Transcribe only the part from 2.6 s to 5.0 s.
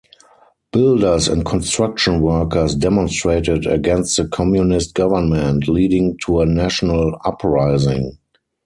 demonstrated against the communist